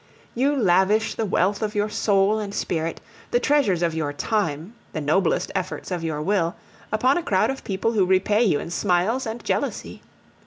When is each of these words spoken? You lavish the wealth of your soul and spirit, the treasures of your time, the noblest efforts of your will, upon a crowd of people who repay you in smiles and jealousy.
You 0.33 0.55
lavish 0.55 1.13
the 1.13 1.27
wealth 1.27 1.61
of 1.61 1.75
your 1.75 1.87
soul 1.87 2.39
and 2.39 2.55
spirit, 2.55 2.99
the 3.29 3.39
treasures 3.39 3.83
of 3.83 3.93
your 3.93 4.11
time, 4.11 4.73
the 4.93 4.99
noblest 4.99 5.51
efforts 5.53 5.91
of 5.91 6.03
your 6.03 6.23
will, 6.23 6.55
upon 6.91 7.19
a 7.19 7.23
crowd 7.23 7.51
of 7.51 7.63
people 7.63 7.91
who 7.91 8.07
repay 8.07 8.43
you 8.43 8.59
in 8.59 8.71
smiles 8.71 9.27
and 9.27 9.43
jealousy. 9.43 10.01